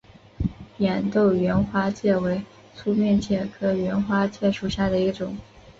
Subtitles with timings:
[0.79, 2.41] 扁豆缘花介为
[2.73, 5.37] 粗面介科缘花介属下的一个种。